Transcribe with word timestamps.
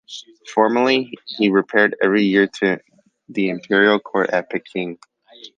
Formerly 0.51 1.15
he 1.27 1.49
repaired 1.51 1.95
every 2.01 2.23
year 2.23 2.47
to 2.47 2.79
the 3.29 3.49
imperial 3.49 3.99
court 3.99 4.31
at 4.31 4.49
Peking. 4.49 4.97